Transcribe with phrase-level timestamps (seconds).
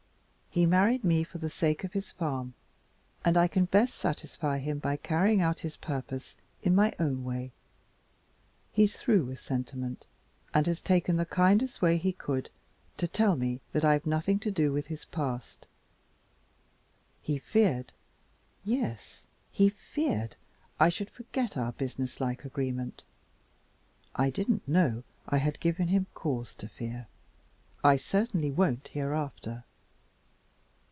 [0.53, 2.55] He married me for the sake of his farm,
[3.23, 7.53] and I can best satisfy him by carrying out his purpose in my own way.
[8.73, 10.07] He's through with sentiment
[10.53, 12.49] and has taken the kindest way he could
[12.97, 15.67] to tell me that I've nothing to do with his past.
[17.21, 17.93] He feared,
[18.65, 20.35] yes, he FEARED,
[20.81, 23.03] I should forget our businesslike agreement!
[24.15, 27.07] I didn't know I had given him cause to fear;
[27.85, 29.63] I certainly won't hereafter!"